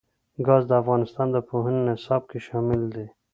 [0.45, 3.05] ګاز د افغانستان د پوهنې نصاب کې شامل دي.